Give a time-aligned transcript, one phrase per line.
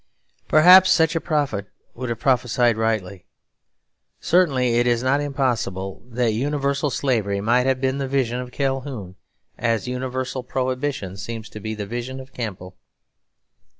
[0.47, 3.27] Perhaps such a prophet would have prophesied rightly.
[4.19, 9.15] Certainly it is not impossible that universal Slavery might have been the vision of Calhoun
[9.59, 12.75] as universal Prohibition seems to be the vision of Campbell.